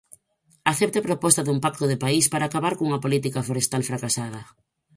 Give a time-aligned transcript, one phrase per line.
[0.71, 4.41] Acepte a proposta dun pacto de país para acabar cunha política forestal fracasada.